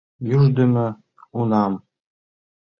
Ӱждымӧ 0.35 0.87
унам. 1.39 1.73